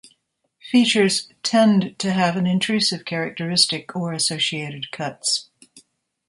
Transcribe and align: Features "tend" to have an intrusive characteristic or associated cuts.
Features 0.71 1.31
"tend" 1.43 1.95
to 1.99 2.11
have 2.11 2.35
an 2.35 2.47
intrusive 2.47 3.05
characteristic 3.05 3.95
or 3.95 4.13
associated 4.13 4.89
cuts. 4.91 5.51